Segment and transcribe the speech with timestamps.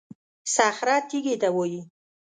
[0.55, 1.81] صخره تېږې ته وایي.